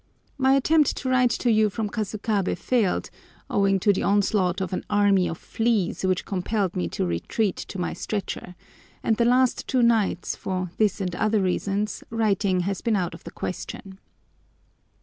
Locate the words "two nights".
9.67-10.35